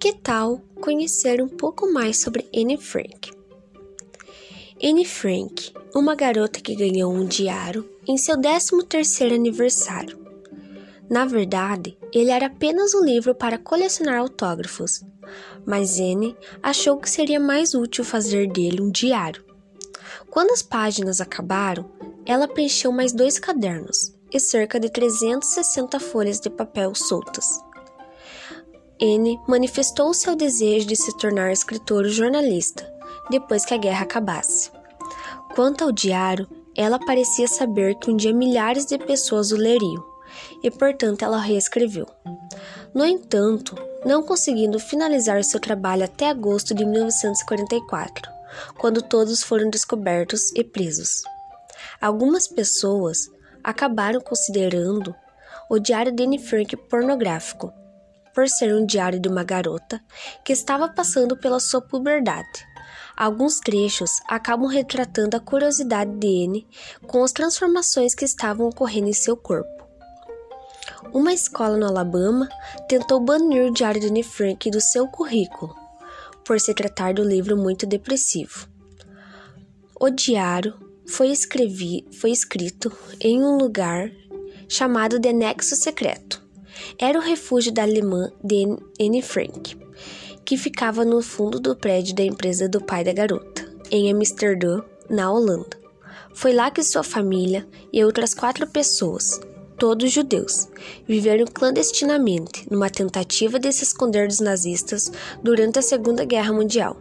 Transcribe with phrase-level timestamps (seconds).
[0.00, 3.32] Que tal conhecer um pouco mais sobre Anne Frank?
[4.80, 10.16] Anne Frank, uma garota que ganhou um diário em seu 13º aniversário.
[11.10, 15.02] Na verdade, ele era apenas um livro para colecionar autógrafos,
[15.66, 19.44] mas Anne achou que seria mais útil fazer dele um diário.
[20.30, 21.90] Quando as páginas acabaram,
[22.24, 27.66] ela preencheu mais dois cadernos e cerca de 360 folhas de papel soltas.
[29.00, 32.92] N manifestou seu desejo de se tornar escritor ou jornalista
[33.30, 34.70] depois que a guerra acabasse.
[35.54, 40.04] Quanto ao diário, ela parecia saber que um dia milhares de pessoas o leriam
[40.62, 42.06] e, portanto, ela reescreveu.
[42.94, 48.30] No entanto, não conseguindo finalizar seu trabalho até agosto de 1944,
[48.78, 51.22] quando todos foram descobertos e presos.
[52.00, 53.28] Algumas pessoas
[53.62, 55.14] acabaram considerando
[55.68, 57.72] o diário de Anne Frank pornográfico,
[58.38, 60.00] por ser um diário de uma garota
[60.44, 62.64] que estava passando pela sua puberdade.
[63.16, 66.68] Alguns trechos acabam retratando a curiosidade de Anne
[67.08, 69.84] com as transformações que estavam ocorrendo em seu corpo.
[71.12, 72.48] Uma escola no Alabama
[72.88, 75.74] tentou banir o diário de Anne Frank do seu currículo,
[76.44, 78.68] por se tratar do livro muito depressivo.
[79.98, 84.12] O diário foi, escrevi, foi escrito em um lugar
[84.68, 86.46] chamado de Anexo Secreto.
[86.98, 88.30] Era o refúgio da alemã
[89.00, 89.76] Anne Frank,
[90.44, 95.30] que ficava no fundo do prédio da empresa do pai da garota, em Amsterdã, na
[95.30, 95.76] Holanda.
[96.32, 99.40] Foi lá que sua família e outras quatro pessoas,
[99.78, 100.68] todos judeus,
[101.06, 105.10] viveram clandestinamente numa tentativa de se esconder dos nazistas
[105.42, 106.96] durante a Segunda Guerra Mundial.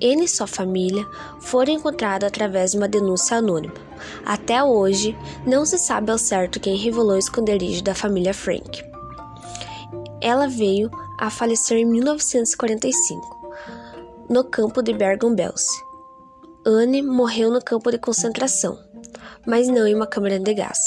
[0.00, 1.06] Ele e sua família
[1.40, 3.74] foram encontrados através de uma denúncia anônima.
[4.24, 8.95] Até hoje, não se sabe ao certo quem revelou o esconderijo da família Frank.
[10.20, 13.52] Ela veio a falecer em 1945,
[14.30, 15.84] no campo de Bergen-Belsen.
[16.64, 18.78] Anne morreu no campo de concentração,
[19.46, 20.78] mas não em uma câmara de gás.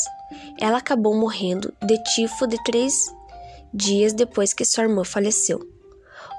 [0.60, 3.14] Ela acabou morrendo de tifo de três
[3.72, 5.60] dias depois que sua irmã faleceu.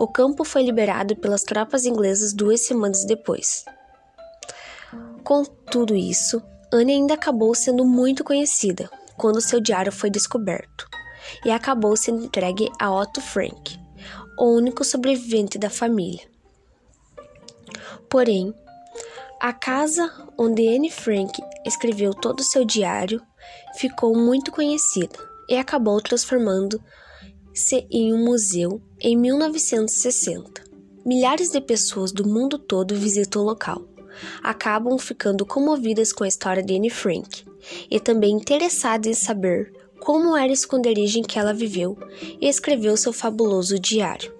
[0.01, 3.65] O campo foi liberado pelas tropas inglesas duas semanas depois.
[5.23, 6.43] Com tudo isso,
[6.73, 10.91] Anne ainda acabou sendo muito conhecida quando seu diário foi descoberto
[11.45, 13.79] e acabou sendo entregue a Otto Frank,
[14.39, 16.29] o único sobrevivente da família.
[18.09, 18.55] Porém,
[19.41, 23.23] a casa onde Anne Frank escreveu todo o seu diário
[23.77, 25.19] ficou muito conhecida
[25.49, 26.83] e acabou transformando
[27.55, 30.63] se em um museu em 1960.
[31.05, 33.83] Milhares de pessoas do mundo todo visitam o local.
[34.43, 37.45] Acabam ficando comovidas com a história de Anne Frank
[37.91, 41.97] e também interessadas em saber como era o esconderijo em que ela viveu
[42.41, 44.40] e escreveu seu fabuloso diário.